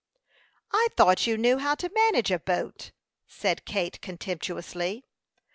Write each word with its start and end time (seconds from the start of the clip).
"I 0.71 0.87
thought 0.97 1.27
you 1.27 1.37
knew 1.37 1.59
how 1.59 1.75
to 1.75 1.91
manage 1.93 2.31
a 2.31 2.39
boat," 2.39 2.89
said 3.27 3.65
Kate, 3.65 4.01
contemptuously. 4.01 5.05